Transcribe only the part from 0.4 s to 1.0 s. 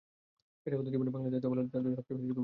পেশাগত